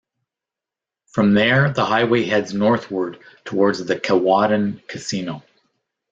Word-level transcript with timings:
From 1.11 1.35
there, 1.35 1.71
the 1.71 1.85
highway 1.85 2.23
heads 2.23 2.55
northward 2.55 3.19
towards 3.45 3.85
the 3.85 3.97
Kewadin 3.99 4.79
Casino. 4.87 5.43